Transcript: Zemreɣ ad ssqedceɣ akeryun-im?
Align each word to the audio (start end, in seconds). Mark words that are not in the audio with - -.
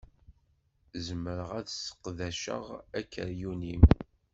Zemreɣ 1.05 1.49
ad 1.59 1.67
ssqedceɣ 1.71 2.65
akeryun-im? 2.99 3.83